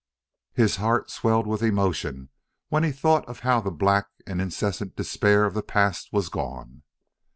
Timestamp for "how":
3.41-3.61